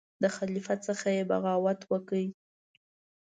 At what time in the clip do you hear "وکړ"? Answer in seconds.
1.91-2.21